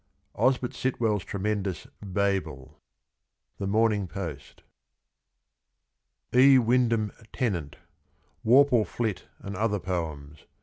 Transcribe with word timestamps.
Osbert 0.33 0.73
Sitwell's 0.73 1.23
tremendous 1.23 1.85
"Babel."— 2.03 2.81
TheMomingPost. 3.59 4.63
99 6.33 6.37
E. 6.37 6.57
Wyndham 6.57 7.11
Tennant. 7.31 7.75
WORPLE 8.43 8.83
FLIT 8.85 9.27
AND 9.41 9.55
OTHER 9.55 9.77
POEMS. 9.79 10.45